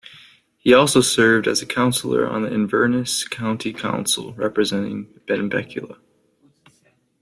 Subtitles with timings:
[0.57, 5.95] He also served as a councillor on Inverness County Council, representing Benbecula.